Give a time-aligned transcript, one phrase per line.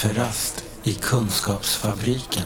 [0.00, 2.42] Kafferast i Kunskapsfabriken.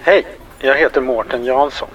[0.00, 0.26] Hej,
[0.58, 1.88] jag heter Mårten Jansson.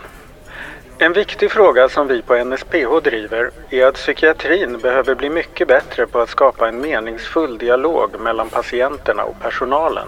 [0.97, 6.07] En viktig fråga som vi på NSPH driver är att psykiatrin behöver bli mycket bättre
[6.07, 10.08] på att skapa en meningsfull dialog mellan patienterna och personalen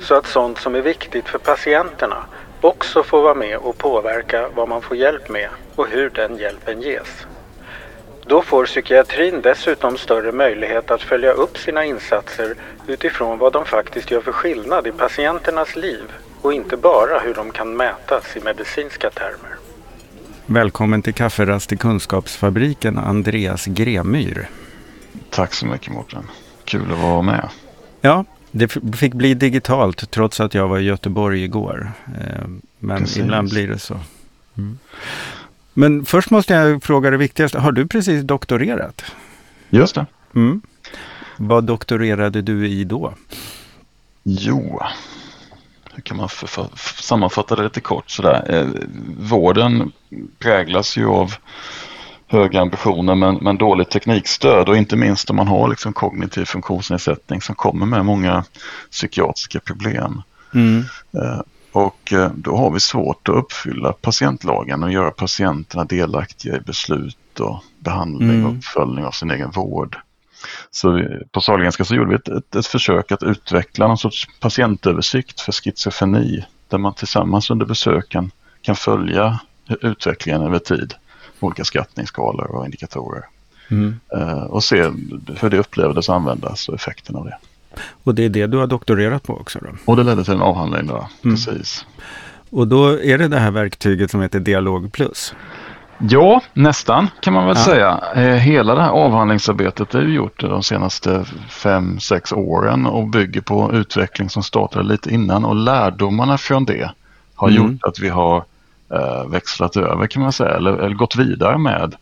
[0.00, 2.24] så att sånt som är viktigt för patienterna
[2.60, 6.82] också får vara med och påverka vad man får hjälp med och hur den hjälpen
[6.82, 7.26] ges.
[8.28, 12.54] Då får psykiatrin dessutom större möjlighet att följa upp sina insatser
[12.86, 16.04] utifrån vad de faktiskt gör för skillnad i patienternas liv
[16.42, 19.56] och inte bara hur de kan mätas i medicinska termer.
[20.46, 24.48] Välkommen till kafferast i Kunskapsfabriken, Andreas Gremyr.
[25.30, 26.30] Tack så mycket Mårten.
[26.64, 27.48] Kul att vara med.
[28.00, 31.92] Ja, det fick bli digitalt trots att jag var i Göteborg igår.
[32.06, 32.46] Eh,
[32.78, 33.16] men Precis.
[33.16, 34.00] ibland blir det så.
[34.58, 34.78] Mm.
[35.78, 37.58] Men först måste jag fråga det viktigaste.
[37.58, 39.04] Har du precis doktorerat?
[39.70, 40.06] Just det.
[40.34, 40.62] Mm.
[41.36, 43.14] Vad doktorerade du i då?
[44.22, 44.80] Jo,
[45.94, 46.68] hur kan man för, för,
[47.02, 48.44] sammanfatta det lite kort sådär.
[48.48, 48.66] Eh,
[49.18, 49.92] vården
[50.38, 51.34] präglas ju av
[52.26, 57.40] höga ambitioner men, men dåligt teknikstöd och inte minst om man har liksom kognitiv funktionsnedsättning
[57.40, 58.44] som kommer med många
[58.90, 60.22] psykiatriska problem.
[60.54, 60.84] Mm.
[61.76, 66.60] Eh, och eh, då har vi svårt att uppfylla patientlagen och göra patienterna delaktiga i
[66.60, 68.46] beslut och behandling mm.
[68.46, 69.98] och uppföljning av sin egen vård.
[70.70, 74.28] Så vi, på Sahlgrenska så gjorde vi ett, ett, ett, försök att utveckla någon sorts
[74.40, 78.30] patientöversikt för schizofreni där man tillsammans under besöken
[78.62, 79.40] kan följa
[79.80, 80.94] utvecklingen över tid
[81.40, 83.24] olika skattningsskalor och indikatorer.
[83.70, 84.00] Mm.
[84.16, 84.82] Uh, och se
[85.40, 87.38] hur det upplevdes användas och effekten av det.
[88.04, 89.58] Och det är det du har doktorerat på också?
[89.62, 89.68] Då?
[89.84, 91.36] Och det ledde till en avhandling då, mm.
[91.36, 91.86] precis.
[92.50, 95.34] Och då är det det här verktyget som heter Dialog Plus?
[95.98, 97.64] Ja, nästan kan man väl ja.
[97.64, 98.00] säga.
[98.14, 103.72] Eh, hela det här avhandlingsarbetet är gjort de senaste fem, sex åren och bygger på
[103.72, 106.90] utveckling som startade lite innan och lärdomarna från det
[107.34, 107.62] har mm.
[107.62, 108.44] gjort att vi har
[108.92, 111.94] eh, växlat över kan man säga eller, eller gått vidare med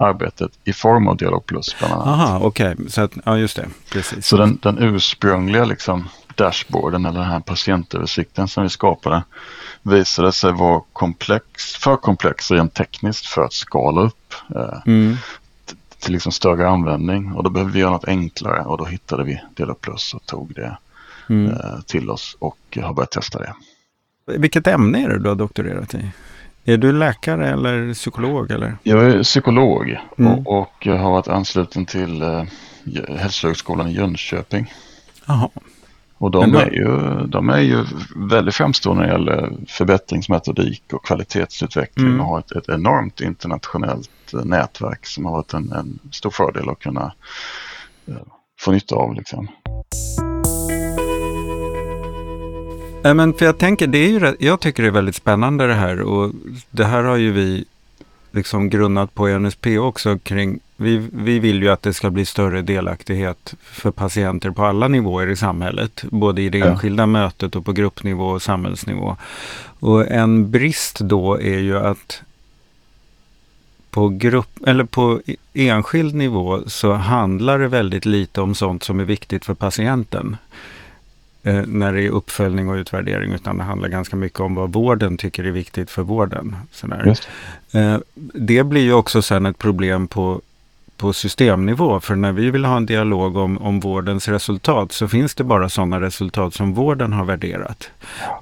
[0.00, 2.06] arbetet i form av Dialog Plus bland annat.
[2.06, 2.76] Aha, okej.
[2.78, 3.08] Okay.
[3.24, 3.68] ja, just det.
[3.92, 4.26] Precis.
[4.26, 9.22] Så den, den ursprungliga liksom, dashboarden eller den här patientöversikten som vi skapade
[9.82, 15.16] visade sig vara komplex, för komplex rent tekniskt för att skala upp eh, mm.
[15.98, 17.32] till liksom större användning.
[17.32, 20.54] Och då behövde vi göra något enklare och då hittade vi Dialog Plus och tog
[20.54, 20.76] det
[21.28, 21.50] mm.
[21.50, 23.54] eh, till oss och har börjat testa det.
[24.26, 26.10] Vilket ämne är det du har doktorerat i?
[26.64, 28.50] Är du läkare eller psykolog?
[28.50, 28.76] Eller?
[28.82, 30.32] Jag är psykolog mm.
[30.32, 32.44] och, och har varit ansluten till eh,
[33.16, 34.72] Hälsohögskolan i Jönköping.
[35.26, 35.50] Aha.
[36.20, 37.84] Och de, är ju, de är ju
[38.16, 42.20] väldigt framstående när det gäller förbättringsmetodik och kvalitetsutveckling mm.
[42.20, 46.68] och har ett, ett, enormt internationellt eh, nätverk som har varit en, en stor fördel
[46.68, 47.12] att kunna
[48.08, 48.16] uh,
[48.60, 49.14] få nytta av.
[49.14, 49.48] Liksom.
[53.02, 56.00] Men för jag tänker, det är ju, jag tycker det är väldigt spännande det här
[56.00, 56.32] och
[56.70, 57.64] det här har ju vi
[58.30, 62.62] liksom grunnat på NSP också kring, vi, vi vill ju att det ska bli större
[62.62, 67.06] delaktighet för patienter på alla nivåer i samhället, både i det enskilda ja.
[67.06, 69.16] mötet och på gruppnivå och samhällsnivå.
[69.80, 72.22] Och en brist då är ju att
[73.90, 75.20] på, grupp, eller på
[75.54, 80.36] enskild nivå så handlar det väldigt lite om sånt som är viktigt för patienten
[81.42, 85.16] eh, när det är uppföljning och utvärdering, utan det handlar ganska mycket om vad vården
[85.16, 86.56] tycker är viktigt för vården.
[87.72, 87.98] Eh,
[88.34, 90.40] det blir ju också sen ett problem på
[91.00, 92.00] på systemnivå.
[92.00, 95.68] För när vi vill ha en dialog om, om vårdens resultat så finns det bara
[95.68, 97.90] sådana resultat som vården har värderat.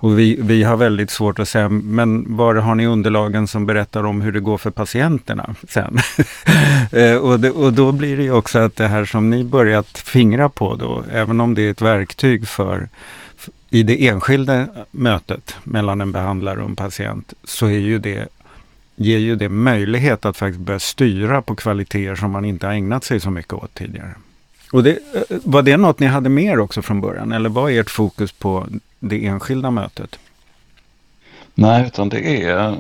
[0.01, 4.05] Och vi, vi har väldigt svårt att säga, men var har ni underlagen som berättar
[4.05, 5.99] om hur det går för patienterna sen?
[6.93, 9.99] Eh, och, det, och då blir det ju också att det här som ni börjat
[9.99, 12.89] fingra på då, även om det är ett verktyg för
[13.71, 18.29] i det enskilda mötet mellan en behandlare och en patient så är ju det
[18.99, 23.05] ger ju det möjlighet att faktiskt börja styra på kvaliteter som man inte har ägnat
[23.05, 24.15] sig så mycket åt tidigare.
[24.73, 27.91] Och det, eh, var det något ni hade med också från början eller var ert
[27.91, 28.67] fokus på
[28.99, 30.19] det enskilda mötet?
[31.55, 32.77] Nej, utan det är,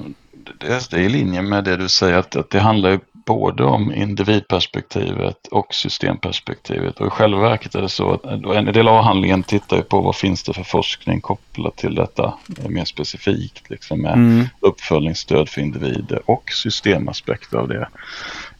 [0.58, 5.46] det är i linje med det du säger att, att det handlar både om individperspektivet
[5.46, 7.00] och systemperspektivet.
[7.00, 10.16] Och i själva verket är det så att en del av avhandlingen tittar på vad
[10.16, 12.34] finns det för forskning kopplat till detta
[12.68, 14.46] mer specifikt, liksom med mm.
[14.60, 17.88] uppföljningsstöd för individer och systemaspekter av det.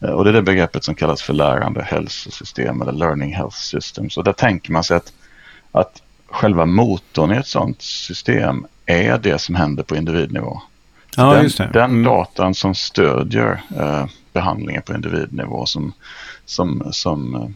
[0.00, 4.17] Eh, och det är det begreppet som kallas för lärande hälsosystem eller learning health systems.
[4.17, 5.12] Och där tänker man sig att,
[5.73, 10.61] att själva motorn i ett sådant system är det som händer på individnivå.
[11.17, 12.05] Ja, den, den mm.
[12.05, 15.92] datan som stödjer eh, behandlingen på individnivå som,
[16.44, 17.54] som, som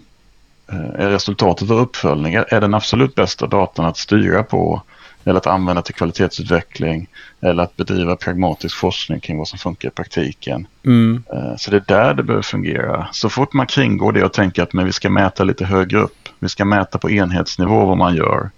[0.73, 4.83] är resultatet av uppföljningar är den absolut bästa datan att styra på
[5.25, 7.09] eller att använda till kvalitetsutveckling
[7.41, 10.67] eller att bedriva pragmatisk forskning kring vad som funkar i praktiken.
[10.85, 11.23] Mm.
[11.35, 13.09] Eh, så det är där det behöver fungera.
[13.13, 16.29] Så fort man kringgår det och tänker att men vi ska mäta lite högre upp,
[16.39, 18.51] vi ska mäta på enhetsnivå vad man gör,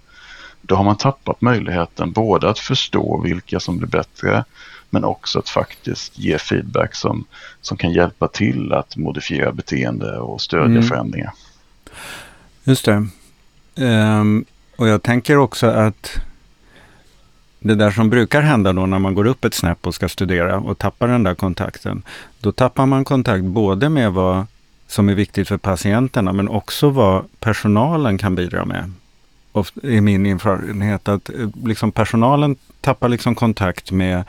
[0.61, 4.43] då har man tappat möjligheten både att förstå vilka som blir bättre
[4.95, 7.25] men också att faktiskt ge feedback som,
[7.61, 10.83] som kan hjälpa till att modifiera beteende och stödja Mm.
[10.83, 11.31] förändringar.
[12.63, 13.07] Just det.
[13.75, 14.45] Ehm,
[14.77, 16.11] och jag tänker också att
[17.59, 20.57] det där som brukar hända då när man går upp ett snäpp och ska studera
[20.59, 22.03] och tappar den där kontakten.
[22.39, 24.45] Då tappar man kontakt både med vad
[24.87, 28.91] som är viktigt för patienterna men också vad personalen kan bidra med.
[29.51, 34.23] Och i min erfarenhet att eh, liksom personalen tappar liksom kontakt med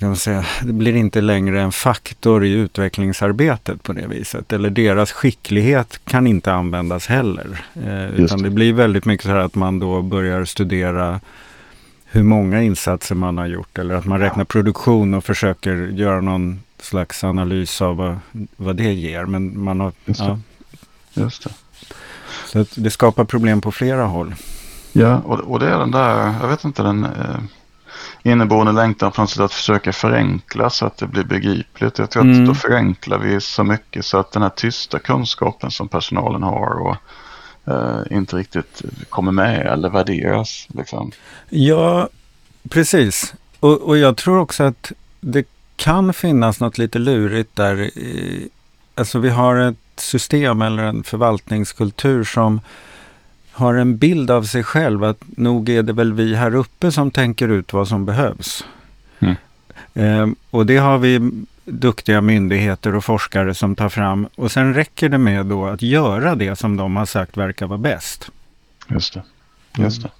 [0.00, 4.52] kan säga, det blir inte längre en faktor i utvecklingsarbetet på det viset.
[4.52, 7.64] Eller deras skicklighet kan inte användas heller.
[7.74, 8.44] Eh, utan det.
[8.44, 11.20] det blir väldigt mycket så här att man då börjar studera
[12.04, 13.78] hur många insatser man har gjort.
[13.78, 18.18] Eller att man räknar produktion och försöker göra någon slags analys av vad,
[18.56, 19.24] vad det ger.
[19.24, 20.26] Men man har, Just det.
[20.26, 20.38] ja,
[21.22, 21.50] Just det.
[22.46, 24.34] så det skapar problem på flera håll.
[24.92, 27.38] Ja, och, och det är den där, jag vet inte, den eh,
[28.30, 31.98] inneboende längtan något sätt att försöka förenkla så att det blir begripligt.
[31.98, 32.40] Jag tror Mm.
[32.42, 36.70] att då förenklar vi så mycket så att den här tysta kunskapen som personalen har
[36.80, 36.96] och
[37.72, 40.66] eh, inte riktigt kommer med eller värderas.
[40.74, 41.10] Liksom.
[41.48, 42.08] Ja,
[42.70, 43.34] precis.
[43.60, 45.44] Och, och jag tror också att det
[45.76, 47.80] kan finnas något lite lurigt där.
[47.80, 48.48] i-
[48.98, 52.60] Alltså vi har ett system eller en förvaltningskultur som
[53.56, 57.10] har en bild av sig själv att nog är det väl vi här uppe som
[57.10, 58.64] tänker ut vad som behövs.
[59.18, 59.34] Mm.
[59.94, 61.30] Ehm, och det har vi
[61.64, 64.28] duktiga myndigheter och forskare som tar fram.
[64.34, 67.78] Och sen räcker det med då att göra det som de har sagt verkar vara
[67.78, 68.30] bäst.
[68.88, 69.22] Just det.
[69.78, 70.10] Just det.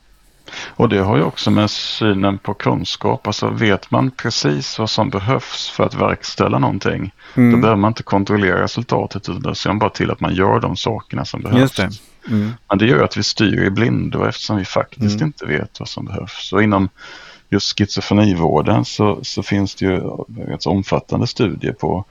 [0.67, 3.27] Och det har ju också med synen på kunskap.
[3.27, 7.13] Alltså vet man precis vad som behövs för att verkställa någonting.
[7.35, 7.61] Då Mm.
[7.61, 10.77] behöver man inte kontrollera resultatet utan då ser man bara till att man gör de
[10.77, 11.61] sakerna som behövs.
[11.61, 11.91] Just det.
[12.29, 12.53] Mm.
[12.69, 15.27] Men det gör att vi styr i blindo eftersom vi faktiskt Mm.
[15.27, 16.53] inte vet vad som behövs.
[16.53, 16.89] Och inom
[17.49, 20.01] just schizofrenivården så, så finns det ju
[20.47, 22.05] rätt omfattande studier på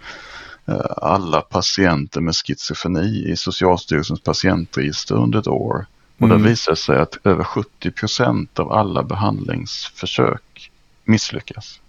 [0.67, 5.85] eh, alla patienter med schizofreni i Socialstyrelsens patientregister under ett år.
[6.17, 6.37] Och Mm.
[6.41, 10.71] där visar det sig att över 70 procent av alla behandlingsförsök
[11.03, 11.79] misslyckas.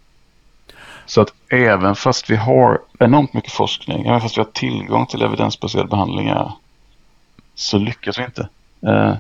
[1.06, 5.23] Så att även fast vi har enormt mycket forskning, även fast vi har tillgång till
[5.23, 6.52] evidensbaserade behandlingar
[7.56, 8.48] så lyckas vi inte.
[8.86, 9.16] Eh,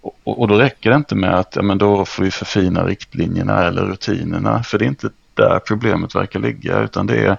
[0.00, 3.66] och, och då räcker det inte med att ja, men då får vi förfina riktlinjerna
[3.66, 4.62] eller rutinerna.
[4.62, 7.36] För det är inte där problemet verkar ligga utan det är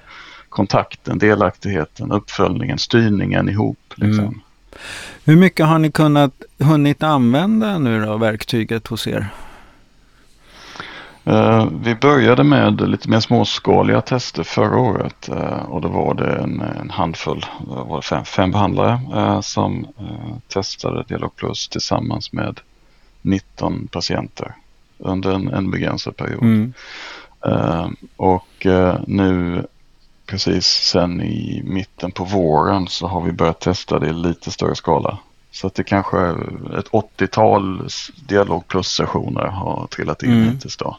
[0.49, 3.93] kontakten, delaktigheten, uppföljningen, styrningen ihop.
[3.95, 4.25] Liksom.
[4.25, 4.39] Mm.
[5.25, 9.27] Hur mycket har ni kunnat hunnit använda nu då, verktyget hos er?
[11.25, 16.35] Eh, vi började med lite mer småskaliga tester förra året eh, och då var det
[16.35, 19.87] en, en handfull, det var fem, fem behandlare eh, som
[20.47, 22.59] testade Dialog Plus tillsammans med
[23.21, 24.53] 19 patienter
[24.97, 26.41] under en, en begränsad period.
[26.43, 26.73] Mm.
[28.17, 28.67] Och
[29.07, 29.65] nu
[30.25, 34.75] precis sen i mitten på våren så har vi börjat testa det i lite större
[34.75, 35.17] skala.
[35.51, 40.49] Så att det kanske är ett 80-tal s- Dialog Plus-sessioner har trillat in Mm.
[40.49, 40.97] hittills då.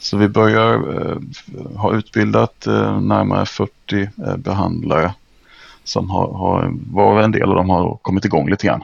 [0.00, 1.16] Så vi börjar eh,
[1.76, 3.70] ha utbildat eh, närmare 40
[4.26, 5.14] eh, behandlare
[5.84, 8.82] som har, har, var en del av dem har kommit igång lite grann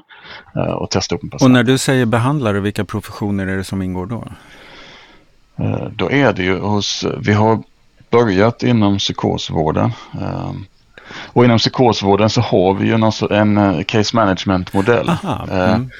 [0.56, 1.52] eh, och testat upp en Och patient.
[1.52, 4.24] när du säger behandlare, vilka professioner är det som ingår då?
[5.64, 7.62] Eh, Då är det ju hos, vi har
[8.10, 9.92] börjat inom psykosvården.
[10.20, 10.50] Eh,
[11.32, 15.10] Och inom psykosvården så har vi ju så- en eh, case management-modell.
[15.50, 15.90] Mm.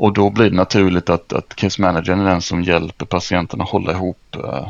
[0.00, 3.68] Och då blir det naturligt att, att case managern är den som hjälper patienten att
[3.68, 4.68] hålla ihop eh,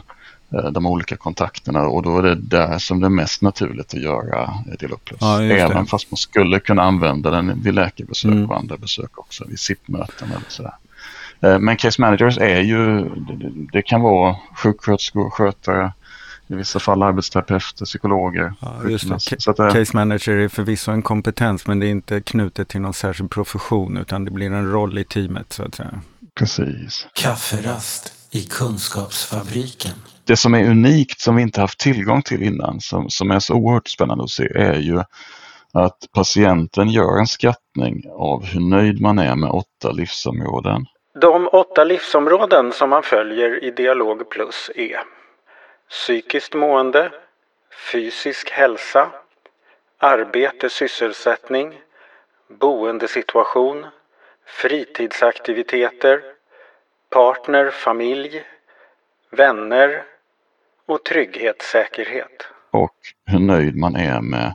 [0.59, 4.01] eh, de olika kontakterna och då är det där som det är mest naturligt att
[4.01, 5.21] göra eh, Dialog Plus.
[5.21, 5.43] Ja.
[5.43, 8.51] Även fast man skulle kunna använda den vid läkarbesök Mm.
[8.51, 10.75] och andra besök också, vid SIP-möten eller sådär.
[11.59, 13.09] Men case managers är ju,
[13.73, 15.93] det kan vara sjuksköterskor, skötare,
[16.51, 18.53] i vissa fall arbetsterapeuter, psykologer.
[18.61, 18.91] Ja, just det.
[18.91, 19.37] sjukgymnaster.
[19.39, 22.81] Så att, eh, Case manager är förvisso en kompetens men det är inte knutet till
[22.81, 26.01] någon särskild profession utan det blir en roll i teamet så att säga.
[26.39, 27.07] Precis.
[27.15, 29.93] Kafferast i Kunskapsfabriken.
[30.25, 33.55] det som är unikt som vi inte haft tillgång till innan, som, som är så
[33.55, 35.03] oerhört spännande att se, är ju
[35.73, 40.87] att patienten gör en skattning av hur nöjd man är med åtta livsområden.
[41.21, 44.97] De åtta livsområden som man följer i Dialog Plus är
[45.91, 47.13] psykiskt mående,
[47.93, 49.11] fysisk hälsa,
[49.99, 51.81] arbete, sysselsättning,
[52.49, 53.87] boendesituation,
[54.47, 56.23] fritidsaktiviteter,
[57.11, 58.45] partner, familj,
[59.31, 60.05] vänner
[60.87, 62.47] och trygghetssäkerhet.
[62.71, 64.55] Och hur nöjd man är med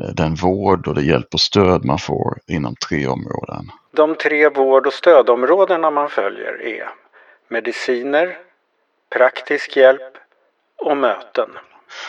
[0.00, 3.70] eh, den vård och det hjälp och stöd man får inom tre områden.
[3.92, 6.88] De tre vård och stödområdena man följer är
[7.48, 8.38] mediciner,
[9.10, 10.16] praktisk hjälp
[10.84, 11.48] och möten.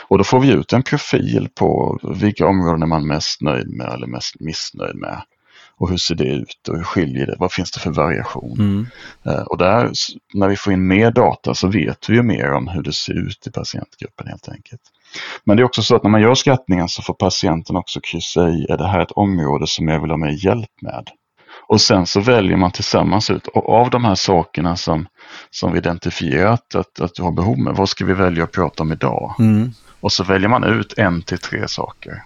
[0.08, 3.88] Och då får vi ut en profil på vilka områden är man mest nöjd med
[3.94, 5.22] eller mest missnöjd med.
[5.80, 7.36] Och hur ser det ut och hur skiljer det?
[7.40, 8.58] Vad finns det för variation?
[8.60, 8.88] Mm.
[9.26, 9.92] Eh, Och där,
[10.34, 13.14] när vi får in mer data så vet vi ju mer om hur det ser
[13.14, 14.82] ut i patientgruppen helt enkelt.
[15.44, 18.50] Men det är också så att när man gör skattningen så får patienten också kryssa
[18.50, 21.08] i, är det här ett område som jag vill ha mer hjälp med?
[21.68, 25.08] Och sen så väljer man tillsammans ut, och av de här sakerna som,
[25.50, 28.84] som vi identifierat att, att du har behov med, vad ska vi välja att prata
[28.84, 29.36] om idag?
[29.40, 29.72] Mm.
[30.00, 32.24] Och så väljer man ut en till tre saker.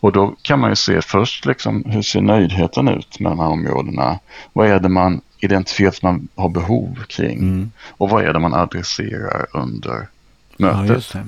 [0.00, 3.48] Och då kan man ju se först liksom, hur ser nöjdheten ut med de här
[3.48, 4.18] områdena?
[4.52, 7.38] Vad är det man identifierar att man har behov kring?
[7.38, 7.70] Mm.
[7.88, 10.08] Och vad är det man adresserar under
[10.56, 10.96] Ja, mötet?
[10.96, 11.26] just det.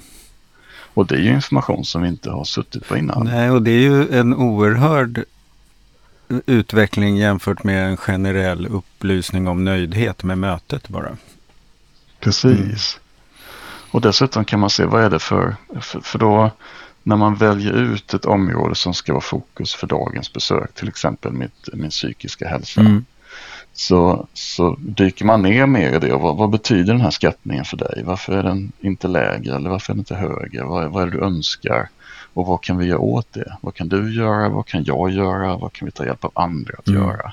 [0.94, 3.24] och det är ju information som vi inte har suttit på innan.
[3.24, 5.24] Nej, och det är ju en oerhörd
[6.46, 11.16] utveckling jämfört med en generell upplysning om nöjdhet med mötet bara.
[12.20, 13.00] Precis.
[13.90, 16.50] Och dessutom kan man se vad är det för, för, för då
[17.02, 21.32] när man väljer ut ett område som ska vara fokus för dagens besök, till exempel
[21.32, 23.04] mitt, min psykiska hälsa, Mm.
[23.72, 26.12] så, så dyker man ner mer i det.
[26.12, 28.02] Och vad, vad betyder den här skattningen för dig?
[28.04, 30.64] Varför är den inte lägre eller varför är den inte högre?
[30.64, 31.88] Vad, vad är det du önskar?
[32.34, 33.56] Och vad kan vi göra åt det?
[33.60, 34.48] Vad kan du göra?
[34.48, 35.56] Vad kan jag göra?
[35.56, 37.00] Vad kan vi ta hjälp av andra att Mm.
[37.02, 37.32] göra?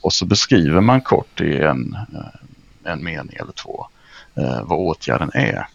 [0.00, 3.86] Och så beskriver man kort i en, eh, en mening eller två
[4.34, 5.66] eh, vad åtgärden är.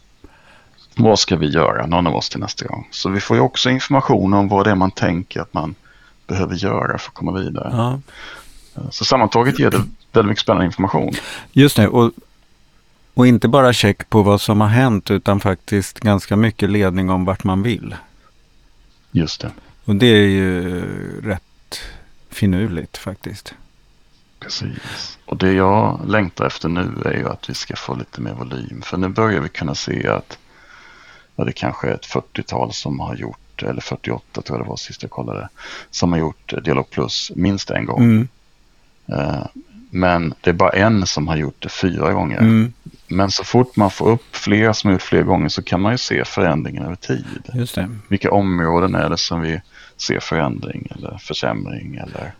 [0.95, 2.87] Vad ska vi göra, någon av oss till nästa gång?
[2.91, 5.75] Så vi får ju också information om vad det är man tänker att man
[6.27, 7.69] behöver göra för att komma vidare.
[7.71, 7.99] Ja,
[8.91, 9.77] Så sammantaget ger det
[10.11, 11.13] väldigt mycket spännande information.
[11.51, 11.87] just det.
[11.87, 12.11] Och,
[13.13, 17.25] och inte bara check på vad som har hänt utan faktiskt ganska mycket ledning om
[17.25, 17.95] vart man vill.
[19.15, 19.51] Just det,
[19.85, 20.81] Och det är ju
[21.21, 21.79] rätt
[22.29, 23.53] finurligt faktiskt.
[24.39, 25.17] precis.
[25.25, 28.81] Och det jag längtar efter nu är ju att vi ska få lite mer volym.
[28.81, 30.37] För nu börjar vi kunna se att
[31.35, 34.77] ja, det kanske är ett 40-tal som har gjort, eller 48 tror jag det var
[34.77, 35.49] sist jag kollade,
[35.91, 38.01] som har gjort Dialog Plus minst en gång.
[38.03, 38.27] Mm.
[39.07, 39.45] Eh,
[39.89, 42.37] Men det är bara en som har gjort det fyra gånger.
[42.39, 42.73] Mm.
[43.07, 45.91] Men så fort man får upp fler som har gjort fler gånger så kan man
[45.91, 47.25] ju se förändringen över tid.
[47.53, 47.89] Just det.
[48.07, 49.61] Vilka områden är det som vi
[49.97, 52.33] ser förändring eller försämring eller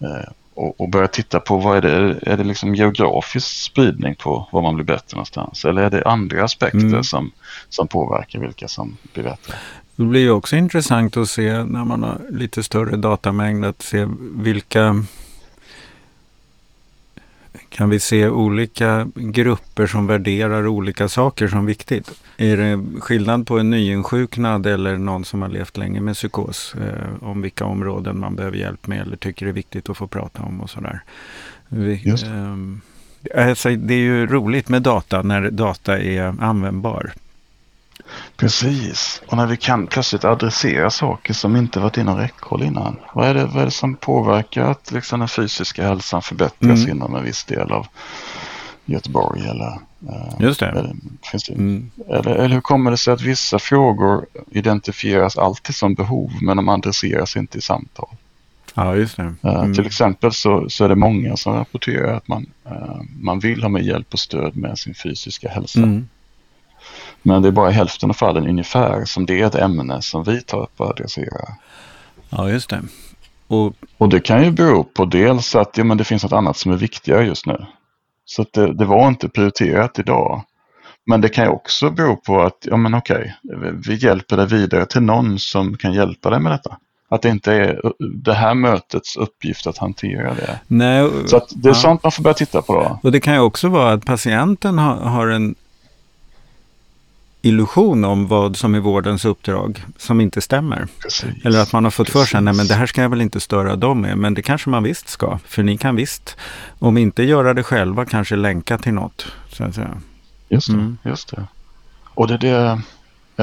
[0.00, 4.48] eh, och, och börja titta på vad är det, är det liksom geografisk spridning på
[4.52, 7.04] var man blir bättre någonstans eller är det andra aspekter Mm.
[7.04, 7.30] som,
[7.68, 9.54] som påverkar vilka som blir bättre?
[9.96, 15.04] Det blir också intressant att se när man har lite större datamängd att se vilka
[17.74, 22.10] kan vi se olika grupper som värderar olika saker som viktigt?
[22.36, 26.74] Är det skillnad på en nyinsjuknad eller någon som har levt länge med psykos?
[26.74, 30.06] Eh, om vilka områden man behöver hjälp med eller tycker det är viktigt att få
[30.06, 31.00] prata om och sådär.
[31.68, 32.80] Vi, Just ehm,
[33.36, 37.12] alltså, det är ju roligt med data när data är användbar.
[38.36, 42.96] Precis, och när vi kan plötsligt adressera saker som inte varit inom räckhåll innan.
[43.14, 46.90] Vad är det, vad är det som påverkar att liksom den fysiska hälsan förbättras Mm.
[46.96, 47.86] inom en viss del av
[48.84, 49.40] Göteborg?
[49.40, 49.72] Eller,
[50.08, 50.66] eh, Just det.
[50.68, 50.94] eller,
[51.32, 51.90] det Mm.
[52.08, 56.68] eller, eller hur kommer det sig att vissa frågor identifieras alltid som behov men de
[56.68, 58.08] adresseras inte i samtal?
[58.74, 59.34] Ja, just det.
[59.42, 59.74] Eh, Mm.
[59.74, 63.68] Till exempel så, så är det många som rapporterar att man, eh, man vill ha
[63.68, 65.78] med hjälp och stöd med sin fysiska hälsa.
[65.78, 66.08] Mm.
[67.26, 70.42] Men det är bara hälften av fallen ungefär som det är ett ämne som vi
[70.42, 71.48] tar upp och adresserar.
[72.30, 72.82] Ja, just det.
[73.46, 76.56] Och Och det kan ju bero på dels att ja, men det finns något annat
[76.56, 77.66] som är viktigare just nu.
[78.24, 80.42] Så det, det var inte prioriterat idag.
[81.06, 83.34] Men det kan ju också bero på att, ja men okej,
[83.86, 86.76] vi hjälper dig vidare till någon som kan hjälpa dig med detta.
[87.08, 87.80] Att det inte är
[88.24, 90.60] det här mötets uppgift att hantera det.
[90.66, 91.74] Nej, Så det är ja.
[91.74, 92.98] sånt man får börja titta på då.
[93.02, 95.54] Och det kan ju också vara att patienten har, har en
[97.44, 100.86] illusion om vad som är vårdens uppdrag som inte stämmer.
[101.02, 101.44] Precis.
[101.44, 102.68] Eller att man har fått för sig, nej men Precis.
[102.68, 104.18] det här ska jag väl inte störa dem med.
[104.18, 105.38] Men det kanske man visst ska.
[105.46, 106.36] För ni kan visst,
[106.78, 109.26] om inte göra det själva, kanske länka till något.
[109.48, 109.90] Så att säga.
[110.48, 110.98] Just det, Mm.
[111.02, 111.44] just det.
[112.14, 112.80] Och det är det,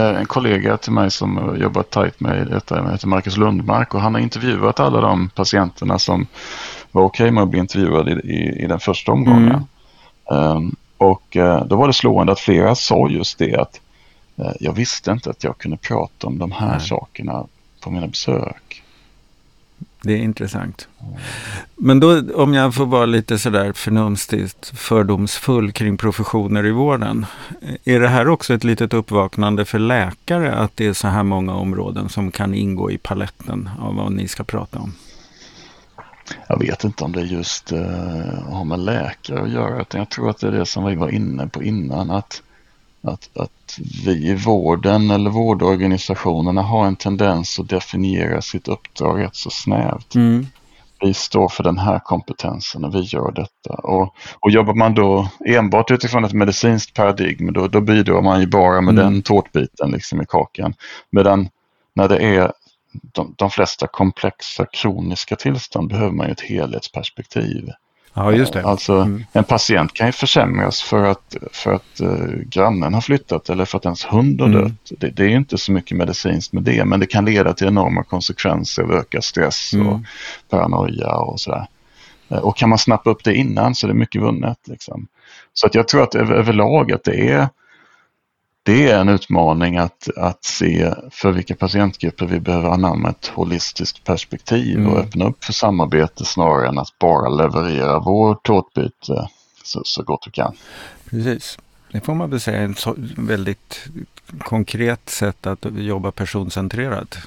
[0.02, 4.14] eh, en kollega till mig som jobbar tajt med detta, heter Marcus Lundmark och han
[4.14, 6.28] har intervjuat alla de patienterna som
[6.92, 9.64] var okej med att bli intervjuade i, i, i den första omgången.
[10.32, 10.58] Mm.
[10.58, 13.80] Ehm, och eh, då var det slående att flera sa just det att
[14.60, 16.88] jag visste inte att jag kunde prata om de här Nej.
[16.88, 17.48] sakerna
[17.80, 18.84] på mina besök.
[20.02, 20.88] Det är intressant.
[21.76, 27.26] Men då om jag får vara lite sådär förnumstigt fördomsfull kring professioner i vården.
[27.84, 31.56] Är det här också ett litet uppvaknande för läkare att det är så här många
[31.56, 34.94] områden som kan ingå i paletten av vad ni ska prata om?
[36.48, 37.80] Jag vet inte om det just uh,
[38.50, 41.10] har med läkare att göra utan jag tror att det är det som vi var
[41.10, 42.42] inne på innan att,
[43.04, 49.36] att, att vi i vården eller vårdorganisationerna har en tendens att definiera sitt uppdrag rätt
[49.36, 50.16] så snävt.
[50.16, 50.46] Mm.
[51.00, 53.74] Vi står för den här kompetensen och vi gör detta.
[53.74, 58.48] Och, och jobbar man då enbart utifrån ett medicinskt paradigm då, då bidrar man ju
[58.48, 58.96] bara med mm.
[58.96, 60.74] den tårtbiten liksom i kakan.
[61.10, 61.50] Medan
[61.94, 62.52] när det är
[62.92, 67.70] de, de flesta komplexa kroniska tillstånd behöver man ju ett helhetsperspektiv.
[68.14, 68.64] Ja, just det.
[68.64, 69.24] Alltså mm.
[69.32, 73.78] en patient kan ju försämras för att, för att uh, grannen har flyttat eller för
[73.78, 74.62] att ens hund har mm.
[74.62, 74.92] dött.
[75.00, 78.04] Det, det, är inte så mycket medicinskt med det, men det kan leda till enorma
[78.04, 79.88] konsekvenser av ökad stress mm.
[79.88, 80.00] och
[80.50, 81.68] paranoia och sådär.
[82.32, 84.58] Uh, och kan man snappa upp det innan så är det mycket vunnet.
[84.68, 85.08] Liksom.
[85.54, 87.50] Så att jag tror att över, överlag att det är
[88.64, 94.04] det är en utmaning att, att se för vilka patientgrupper vi behöver anamma ett holistiskt
[94.04, 94.92] perspektiv mm.
[94.92, 99.08] och öppna upp för samarbete snarare än att bara leverera vår tårtbit
[99.64, 100.56] så, så gott vi kan.
[101.10, 101.58] Precis.
[101.92, 103.90] Det får man väl säga är ett väldigt
[104.40, 107.18] konkret sätt att jobba personcentrerat.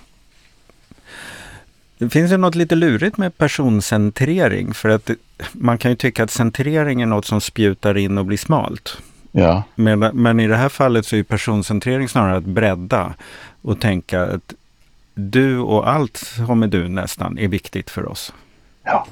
[1.99, 5.11] Det finns ju något lite lurigt med personcentrering för att
[5.53, 8.99] man kan ju tycka att centrering är något som spjutar in och blir smalt.
[9.37, 9.63] Ja.
[9.75, 13.15] Men, men i det här fallet så är personcentrering snarare att bredda
[13.63, 14.55] och tänka att
[15.15, 18.33] du och allt som är du nästan är viktigt för oss.
[18.85, 19.07] Ja.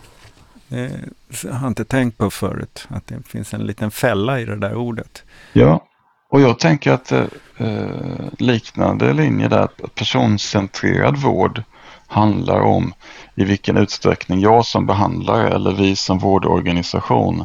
[1.51, 4.75] Har jag inte tänkt på förut, att det finns en liten fälla i det där
[4.75, 5.23] ordet.
[5.53, 5.87] Ja,
[6.29, 7.25] och jag tänker att eh,
[8.39, 11.63] liknande linje där, personcentrerad vård
[12.07, 12.95] handlar om
[13.35, 17.45] i vilken utsträckning jag som behandlare eller vi som vårdorganisation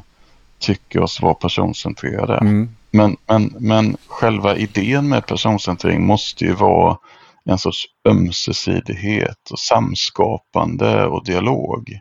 [0.59, 2.37] tycker oss vara personcentrerade.
[2.37, 2.69] Mm.
[2.91, 6.97] Men, men, men själva idén med personcentrering måste ju vara
[7.45, 11.99] en sorts ömsesidighet och samskapande och dialog.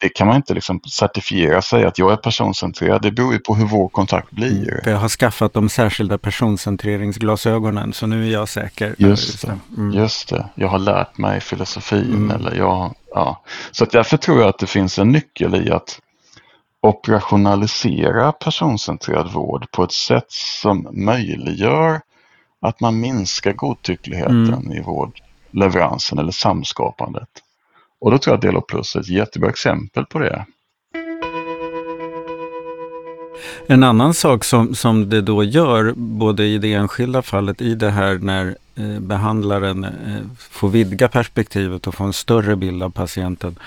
[0.00, 3.02] Det kan man inte liksom certifiera sig att jag är personcentrerad.
[3.02, 4.72] Det beror ju på hur vår kontakt blir.
[4.72, 4.92] Mm.
[4.92, 8.94] Jag har skaffat de särskilda personcentreringsglasögonen så nu är jag säker.
[8.98, 9.58] Just det.
[9.76, 9.92] Mm.
[9.92, 10.48] Just det.
[10.54, 12.14] Jag har lärt mig filosofin.
[12.14, 12.30] Mm.
[12.30, 13.42] Eller jag, ja.
[13.70, 16.00] Så att därför tror jag att det finns en nyckel i att
[16.80, 22.00] operationalisera personcentrerad vård på ett sätt som möjliggör
[22.60, 24.72] att man minskar godtyckligheten mm.
[24.72, 27.28] i vårdleveransen eller samskapandet.
[28.00, 30.46] Och då tror jag att Delo Plus är ett jättebra exempel på det.
[33.66, 37.90] En annan sak som, som det då gör, både i det enskilda fallet, i det
[37.90, 39.90] här när eh, behandlaren eh,
[40.38, 43.58] får vidga perspektivet och få en större bild av patienten,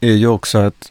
[0.00, 0.89] är ju också att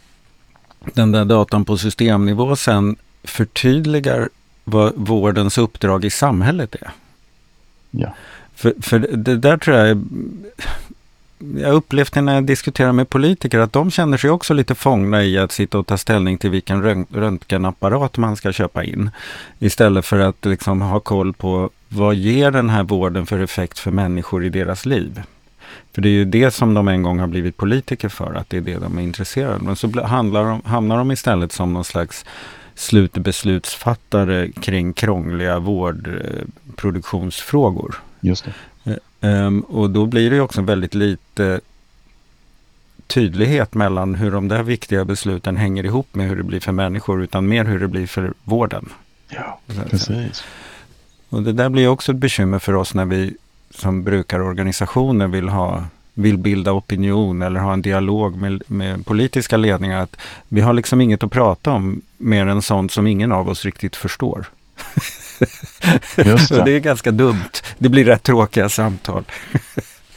[0.96, 4.30] den där datan på systemnivå sen förtydligar
[4.64, 6.92] vad vårdens uppdrag i samhället är.
[7.92, 8.14] Ja.
[8.56, 10.04] För, för det där tror jag
[11.40, 15.38] jag upplevt när jag diskuterar med politiker att de känner sig också lite fångna i
[15.38, 19.10] att sitta och ta ställning till vilken röntgenapparat man ska köpa in.
[19.60, 23.92] Istället för att liksom ha koll på vad ger den här vården för effekt för
[23.92, 25.22] människor i deras liv.
[25.94, 28.58] För det är ju det som de en gång har blivit politiker för, att det
[28.58, 29.64] är det de är intresserade av.
[29.64, 32.26] Men så handlar de, hamnar de istället som någon slags
[32.76, 37.96] slutbeslutsfattare kring krångliga vårdproduktionsfrågor.
[38.20, 38.54] Just det.
[39.22, 41.60] Um, och då blir det också väldigt lite
[43.08, 47.24] tydlighet mellan hur de där viktiga besluten hänger ihop med hur det blir för människor,
[47.24, 48.90] utan mer hur det blir för vården.
[49.28, 50.44] Ja, precis.
[51.30, 53.36] Och det där blir också ett bekymmer för oss när vi
[53.70, 60.02] som brukarorganisationer vill ha vill bilda opinion eller ha en dialog med, med, politiska ledningar.
[60.02, 60.16] att
[60.48, 63.96] Vi har liksom inget att prata om mer än sånt som ingen av oss riktigt
[63.96, 64.46] förstår.
[66.16, 66.64] Just det.
[66.66, 67.50] det är ganska dumt.
[67.78, 69.24] Det blir rätt tråkiga samtal.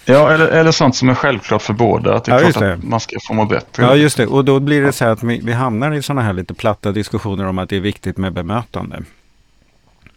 [0.04, 2.14] Ja, eller, eller sånt som är självklart för båda.
[2.14, 3.82] Att det är ja, klart att man ska få må bättre.
[3.82, 4.26] Ja, just det.
[4.26, 6.92] Och då blir det så här att vi, vi hamnar i sådana här lite platta
[6.92, 9.02] diskussioner om att det är viktigt med bemötande.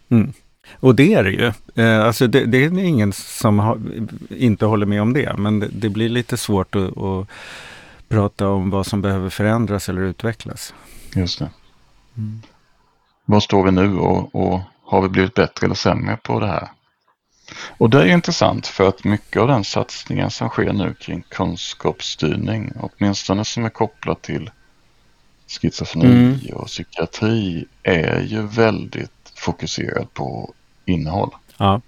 [0.08, 0.32] Mm.
[0.72, 1.52] Och det är det ju.
[1.74, 3.78] Eh, alltså det, det, är ingen som har,
[4.30, 5.34] inte håller med om det.
[5.38, 7.28] Men det, det blir lite svårt att, att,
[8.08, 10.74] prata om vad som behöver förändras eller utvecklas.
[11.14, 11.50] Just det.
[12.16, 12.42] Mm.
[13.24, 16.68] Var står vi nu och, och, har vi blivit bättre eller sämre på det här?
[17.78, 22.72] Och det är intressant för att mycket av den satsningen som sker nu kring kunskapsstyrning,
[22.80, 24.50] åtminstone som är kopplat till
[25.48, 26.56] schizofreni mm.
[26.56, 30.52] och psykiatri, är ju väldigt fokuserad på
[30.84, 31.30] innehåll.
[31.56, 31.80] Ja.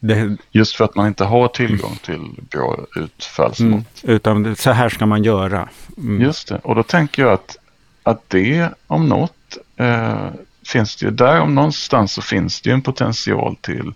[0.00, 4.02] Det, Just för att man inte har tillgång till bra utfallsmått.
[4.04, 5.68] mm, utan så här ska man göra.
[5.98, 6.20] Mm.
[6.22, 7.56] Just det, och då tänker jag att,
[8.02, 10.26] att det om något eh,
[10.66, 13.92] finns det ju, där om någonstans så finns det ju en potential till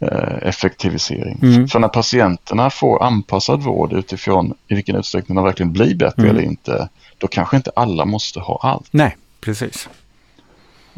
[0.00, 1.38] eh, effektivisering.
[1.42, 1.68] Mm.
[1.68, 6.36] För när patienterna får anpassad vård utifrån i vilken utsträckning de verkligen blir bättre Mm.
[6.36, 8.88] eller inte, då kanske inte alla måste ha allt.
[8.90, 9.88] Nej, precis.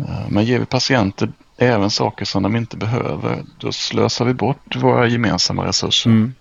[0.08, 4.76] Eh, Men ger vi patienter även saker som de inte behöver, då slösar vi bort
[4.76, 6.10] våra gemensamma resurser.
[6.10, 6.34] Mm.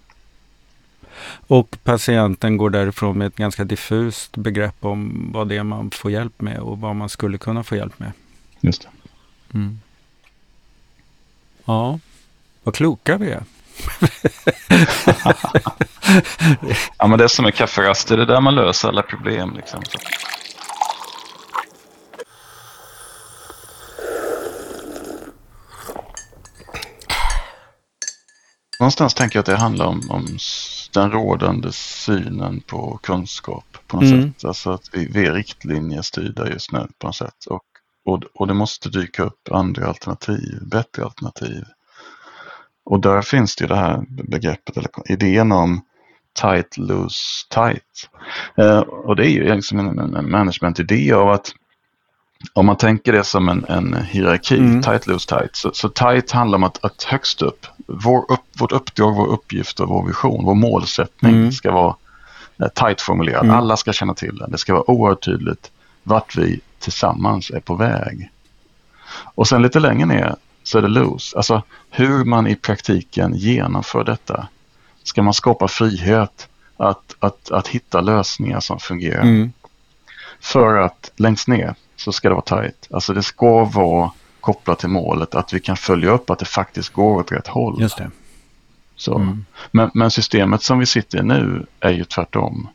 [1.47, 6.11] Och patienten går därifrån med ett ganska diffust begrepp om vad det är man får
[6.11, 8.11] hjälp med och vad man skulle kunna få hjälp med.
[8.59, 8.89] Just det.
[9.57, 9.79] Mm.
[11.65, 11.99] Ja,
[12.63, 13.43] vad kloka vi är.
[16.97, 19.53] Ja, men det är som med kafferaster, det är där man löser alla problem.
[19.55, 19.81] Liksom.
[28.81, 30.37] Någonstans tänker jag att det handlar om, om
[30.93, 34.33] den rådande synen på kunskap på något Mm.
[34.33, 34.45] sätt.
[34.45, 37.45] Alltså att vi, vi är riktlinjestyrda just nu på något sätt.
[37.49, 37.63] Och,
[38.05, 41.63] och, och det måste dyka upp andra alternativ, bättre alternativ.
[42.85, 45.81] Och där finns det ju det här begreppet, eller idén om
[46.41, 48.09] tight, loose, tight.
[48.57, 51.51] Eh, och det är ju liksom en, en, en managementidé av att
[52.53, 54.81] om man tänker det som en, en hierarki, Mm.
[54.83, 55.55] tight, loose, tight.
[55.55, 59.79] Så, så tight handlar om att, att högst upp, vår upp, vårt uppdrag, vår uppgift
[59.79, 61.51] och vår vision, vår målsättning Mm.
[61.51, 61.95] ska vara
[62.61, 63.43] eh, tight formulerad.
[63.43, 63.55] Mm.
[63.55, 64.51] Alla ska känna till den.
[64.51, 65.71] Det ska vara oerhört tydligt
[66.03, 68.29] vart vi tillsammans är på väg.
[69.35, 71.37] Och sen lite längre ner så är det loose.
[71.37, 74.47] Alltså hur man i praktiken genomför detta.
[75.03, 79.21] Ska man skapa frihet att, att, att hitta lösningar som fungerar.
[79.21, 79.51] Mm.
[80.39, 82.87] För att längst ner så ska det vara tight.
[82.91, 84.11] Alltså det ska vara
[84.41, 87.81] kopplat till målet att vi kan följa upp att det faktiskt går åt rätt håll.
[87.81, 88.11] Just det.
[88.95, 89.15] Så.
[89.15, 89.45] Mm.
[89.71, 92.67] Men, men systemet som vi sitter i nu är ju tvärtom.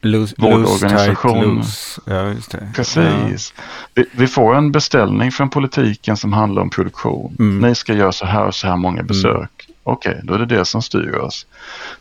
[0.00, 1.54] Loose, Vår loose, tight, organisation.
[1.56, 2.00] loose.
[2.04, 2.68] Ja, just det.
[2.74, 3.54] Precis.
[3.94, 7.36] Vi, vi får en beställning från politiken som handlar om produktion.
[7.38, 7.68] Mm.
[7.68, 9.65] Ni ska göra så här och så här många besök.
[9.88, 11.46] Okej, då är det det som styr oss.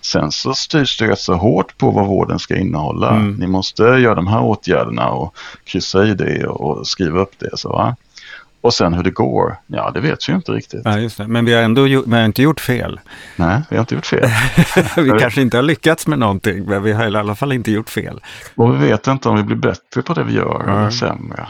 [0.02, 3.10] Sen så styrs det rätt så hårt på vad vården ska innehålla.
[3.10, 3.36] Mm.
[3.36, 7.58] Ni måste göra de här åtgärderna och kryssa i det och, skriva upp det.
[7.58, 7.96] Så, va?
[8.62, 10.82] Och sen hur det går, ja det vet vi ju inte riktigt.
[10.86, 11.28] Ja, just det.
[11.28, 13.00] Men vi har ändå gjort, vi har inte gjort fel.
[13.36, 14.30] Nej, vi har inte gjort fel.
[15.04, 17.90] vi kanske inte har lyckats med någonting, men vi har i alla fall inte gjort
[17.90, 18.22] fel.
[18.56, 20.92] Och vi vet inte om vi blir bättre på det vi gör eller Nej.
[20.92, 21.48] sämre.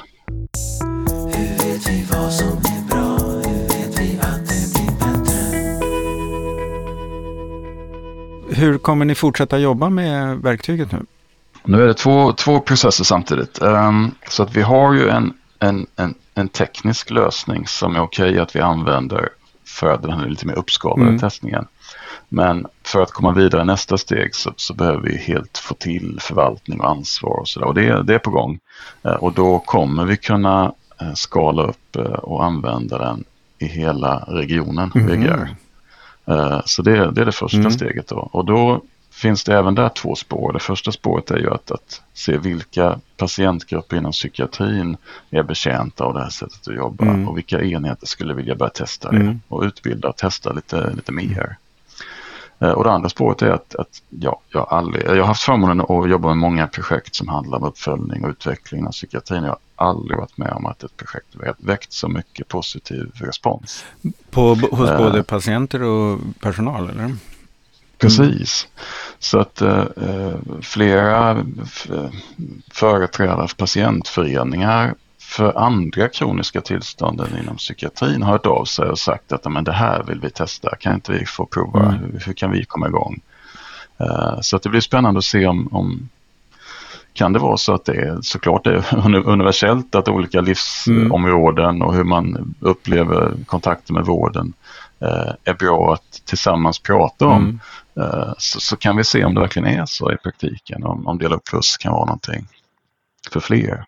[8.56, 11.06] Hur kommer ni fortsätta jobba med verktyget nu?
[11.64, 13.62] Nu är det två, två processer samtidigt.
[13.62, 18.40] Ehm, så att vi har ju en, en, en, en teknisk lösning som är okej
[18.40, 19.30] att vi använder
[19.68, 21.20] för den här lite mer uppskalade Mm.
[21.20, 21.66] testningen.
[22.30, 26.80] Men för att komma vidare nästa steg så, så behöver vi helt få till förvaltning
[26.80, 27.68] och ansvar och sådär.
[27.68, 28.60] Och det, det är på gång.
[29.04, 33.24] Eh, och då kommer vi kunna eh, skala upp eh, och använda den
[33.60, 35.08] i hela regionen, Mhm.
[35.08, 35.56] VGR.
[36.28, 37.72] Eh, Så det, det är det första Mm.
[37.72, 38.08] steget.
[38.08, 38.16] Då.
[38.32, 40.54] Och då finns det även där två spår.
[40.54, 44.98] Det första spåret är ju att, att se vilka patientgrupper inom psykiatrin
[45.30, 47.28] är betjänta av det här sättet att jobba Mm.
[47.28, 49.42] och vilka enheter skulle vilja börja testa det Mm.
[49.48, 51.58] och utbilda och testa lite, lite mer.
[52.60, 55.44] Eh, Och det andra spåret är att, att ja, jag, har aldrig, jag har haft
[55.44, 59.44] förmånen att jobba med många projekt som handlar om uppföljning och utveckling inom psykiatrin.
[59.44, 63.86] Jag har aldrig varit med om att ett projekt väckt- så mycket positiv respons.
[64.32, 64.98] På, hos Eh.
[64.98, 67.16] både patienter och personal, eller?
[67.98, 68.68] Precis.
[69.20, 71.46] Så att eh, eh, flera
[72.72, 79.32] företrädare för patientföreningar för andra kroniska tillstånden inom psykiatrin har hört av sig och sagt
[79.32, 81.94] att men det här vill vi testa, kan inte vi få prova, Mm.
[82.00, 83.20] hur, hur kan vi komma igång?
[84.00, 86.10] Eh, så att det blir spännande att se om, om
[87.14, 91.82] kan det vara så att det är såklart det är uni- universellt att olika livsområden
[91.82, 94.54] och hur man upplever kontakter med vården
[95.00, 97.44] eh, är bra att tillsammans prata om.
[97.44, 97.60] Mm.
[98.12, 101.18] Eh, så, så kan vi se om det verkligen är så i praktiken, om, om
[101.18, 102.48] dela upp plus kan vara någonting
[103.32, 103.86] för fler.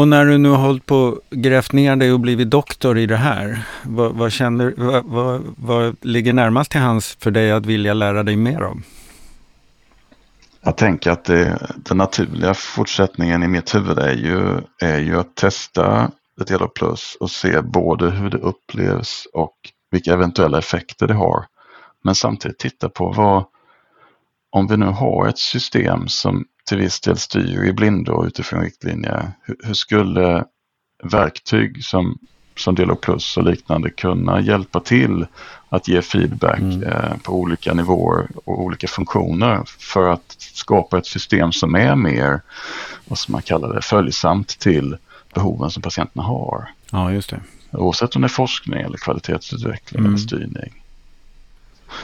[0.00, 3.06] Och när du nu har hållit på och grävt ner dig och blivit doktor i
[3.06, 7.66] det här, vad, vad, känner, vad, vad, vad ligger närmast till hands för dig att
[7.66, 8.82] vilja lära dig mer om?
[10.62, 15.34] Jag tänker att det, den naturliga fortsättningen i mitt huvud är ju, är ju att
[15.34, 16.10] testa
[16.40, 19.54] ett dela plus och se både hur det upplevs och
[19.90, 21.44] vilka eventuella effekter det har.
[22.04, 23.44] Men samtidigt titta på vad,
[24.50, 29.32] om vi nu har ett system som till viss del styr i blindo utifrån riktlinjer,
[29.42, 30.44] hur, hur skulle
[31.02, 32.18] verktyg som
[32.56, 35.26] som Dialog Plus och liknande kunna hjälpa till
[35.68, 36.82] att ge feedback Mm.
[36.82, 42.40] eh, på olika nivåer och olika funktioner för att skapa ett system som är mer,
[43.04, 44.96] vad ska man kalla det, följsamt till
[45.34, 46.68] behoven som patienterna har.
[46.92, 47.40] Ja, just det.
[47.72, 50.10] Oavsett om det är forskning eller kvalitetsutveckling Mm.
[50.10, 50.82] eller styrning.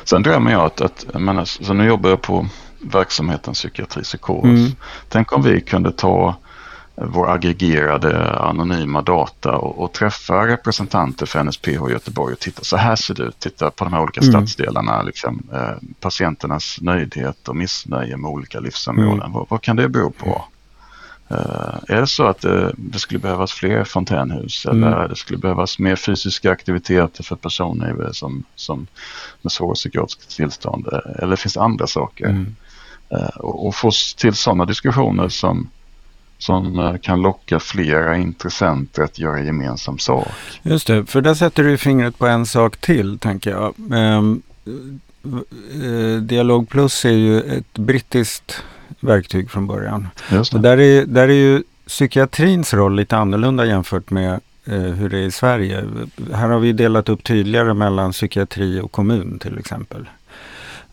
[0.04, 2.46] Sen drömmer jag att, att jag menar, så nu jobbar jag på
[2.80, 4.44] verksamheten psykiatri psykos.
[4.44, 4.70] Mm.
[5.08, 6.36] Tänk om vi kunde ta
[6.94, 12.76] vår aggregerade anonyma data och, och träffa representanter för NSPH i Göteborg och titta så
[12.76, 13.38] här ser det ut.
[13.38, 14.32] Titta på de här olika Mm.
[14.32, 19.20] stadsdelarna, liksom, eh, patienternas nöjdhet och missnöje med olika livsområden.
[19.20, 19.32] Mm.
[19.32, 20.44] Vad, vad kan det bero på?
[21.28, 24.84] Eh, är det så att det, det skulle behövas fler fontänhus Mm.
[24.84, 28.86] eller det skulle behövas mer fysiska aktiviteter för personer som, som
[29.42, 30.88] med svåra psykiatriska tillstånd?
[30.92, 32.24] Eh, Eller finns det andra saker?
[32.26, 32.56] Mm.
[33.10, 35.70] Eh, och, och få till sådana diskussioner som,
[36.38, 40.28] som eh, kan locka flera intressenter att göra gemensam sak.
[40.62, 43.74] Just det, för där sätter du fingret på en sak till, tänker jag.
[43.94, 44.42] Ehm,
[45.84, 48.62] eh, Dialog Plus är ju ett brittiskt
[49.00, 50.08] verktyg från början.
[50.32, 50.68] Just Och det.
[50.68, 55.30] där är, där är ju psykiatrins roll lite annorlunda jämfört med hur det är i
[55.30, 55.84] Sverige.
[56.32, 60.06] Här har vi delat upp tydligare mellan psykiatri och kommun till exempel.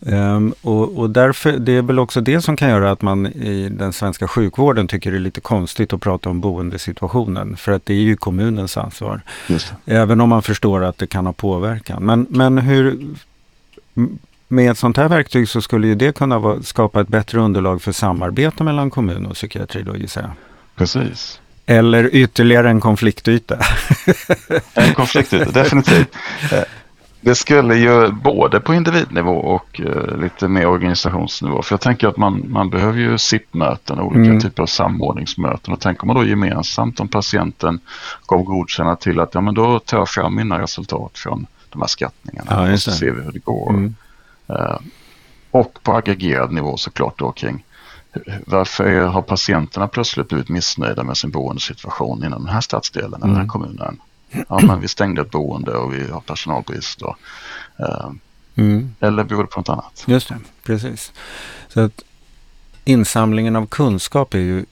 [0.05, 3.69] Ehm, och, och därför, det är väl också det som kan göra att man i
[3.69, 7.57] den svenska sjukvården tycker det är lite konstigt att prata om boendesituationen.
[7.57, 9.21] För att det är ju kommunens ansvar.
[9.85, 12.05] Även om man förstår att det kan ha påverkan.
[12.05, 12.99] Men, men hur...
[14.47, 17.81] Med ett sånt här verktyg så skulle ju det kunna vara, skapa ett bättre underlag
[17.81, 20.31] för samarbete mellan kommun och psykiatri då gissar jag.
[20.75, 21.39] Precis.
[21.65, 23.59] Eller ytterligare en konfliktyta.
[24.73, 26.07] En konflikt, definitivt.
[27.23, 31.62] Det skulle ju både på individnivå och eh, lite mer organisationsnivå.
[31.62, 34.39] För jag tänker att man, man behöver ju SIP-möten, olika Mm.
[34.41, 35.73] typer av samordningsmöten.
[35.73, 37.79] Och tänker man då gemensamt om patienten
[38.27, 41.88] gav godkänna till att ja, men då tar jag fram mina resultat från de här
[41.88, 43.69] skattningarna Ja, och så ser vi hur det går.
[43.69, 43.95] Mm.
[44.49, 44.77] Eh,
[45.51, 47.63] och på aggregerad nivå såklart då kring
[48.45, 53.36] varför har patienterna plötsligt blivit missnöjda med sin boendesituation inom den här stadsdelen, den här
[53.36, 53.47] Mm.
[53.47, 53.99] kommunen?
[54.50, 57.02] Ja, men vi stängde ett boende och vi har personalbrist.
[57.02, 57.15] Och,
[57.80, 58.12] eh,
[58.56, 58.96] Mm.
[59.00, 60.04] eller beror det på något annat?
[60.08, 61.12] Just det, precis.
[61.67, 62.02] Så att
[62.86, 64.65] insamlingen av kunskap är ju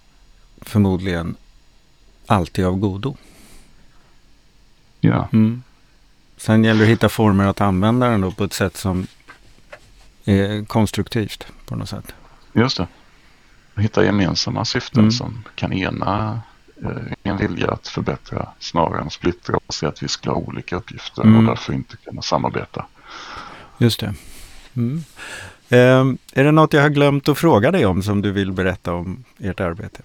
[0.62, 1.36] förmodligen
[2.26, 3.16] alltid av godo.
[5.00, 5.64] Ja, Mm.
[6.38, 9.08] Sen gäller det att hitta former att använda den då på ett sätt som
[10.26, 12.14] är konstruktivt på något sätt.
[12.54, 12.88] just det.
[13.78, 15.12] Hitta gemensamma syften Mm.
[15.12, 16.42] som kan ena
[17.24, 21.22] en vilja att förbättra snarare än splittra och se att vi skulle ha olika uppgifter
[21.22, 21.38] Mm.
[21.38, 22.86] och därför inte kunna samarbeta.
[23.78, 24.14] Just det.
[24.76, 25.04] Mm.
[25.70, 28.94] Ehm, är det något jag har glömt att fråga dig om som du vill berätta
[28.94, 30.02] om ert arbete?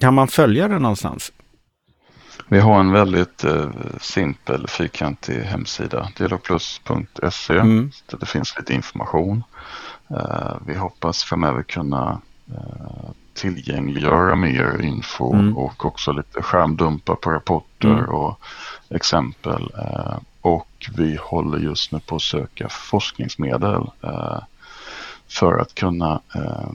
[0.00, 1.32] Kan man följa det någonstans?
[2.48, 7.90] Vi har en väldigt eh, simpel fyrkantig hemsida, dialogplus.se, Mm.
[8.06, 9.44] där det finns lite information.
[10.10, 12.20] Eh, vi hoppas framöver kunna
[12.54, 15.56] eh, tillgängliggöra mer info Mm.
[15.56, 18.04] och också lite skärmdumpar på rapporter Mm.
[18.04, 18.38] och
[18.88, 19.70] exempel.
[19.78, 24.38] Eh, och vi håller just nu på att söka forskningsmedel eh,
[25.28, 26.70] för att kunna eh,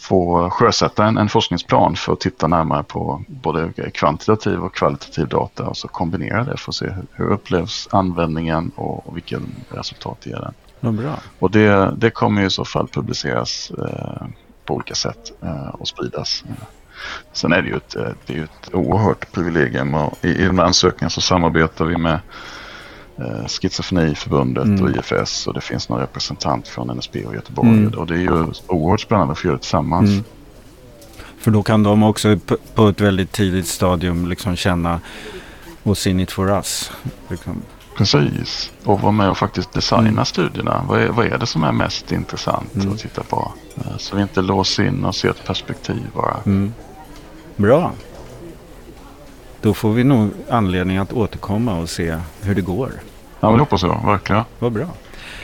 [0.00, 5.66] få sjösätta en, en forskningsplan för att titta närmare på både kvantitativ och kvalitativ data
[5.66, 10.26] och så kombinera det för att se hur, hur upplevs användningen och, och vilken resultat
[10.26, 10.40] ger
[10.80, 10.96] den.
[10.96, 11.14] Bra.
[11.38, 14.26] Och det, det kommer i så fall publiceras eh,
[14.66, 16.44] på olika sätt eh, och spridas.
[17.32, 20.58] Sen är det ju ett, eh, det är ett oerhört privilegium och i, i de
[20.58, 22.20] här ansökningarna så samarbetar vi med
[23.18, 24.82] eh, Schizofreniförbundet Mm.
[24.84, 27.94] och IFS och det finns någon representant från NSB och Göteborg Mm.
[27.98, 30.10] och det är ju oerhört spännande att få göra det tillsammans.
[30.10, 30.24] Mm.
[31.38, 32.38] För då kan de också
[32.74, 35.00] på ett väldigt tidigt stadium liksom känna
[35.82, 36.90] what's in it for us.
[37.28, 37.62] Liksom.
[37.96, 40.24] Precis, och vara med och faktiskt designa Mm.
[40.24, 40.84] studierna.
[40.88, 42.92] Vad är, vad är det som är mest intressant Mm.
[42.92, 43.52] att titta på?
[43.76, 46.36] Eh, Så vi inte låser in och ser ett perspektiv bara.
[46.46, 46.74] Mm.
[47.56, 47.92] Bra.
[49.60, 52.92] Då får vi nog anledning att återkomma och se hur det går.
[53.40, 54.42] Ja, men det hoppas jag verkligen.
[54.58, 54.86] Vad bra.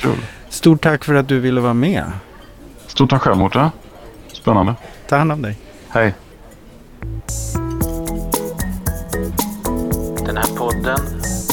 [0.01, 0.17] Kul.
[0.49, 2.05] Stort tack för att du ville vara med.
[2.87, 3.71] Stort tack själv Mårten.
[4.33, 4.75] Spännande.
[5.09, 5.59] Ta hand om dig.
[5.89, 6.15] Hej.
[10.27, 10.99] Den här podden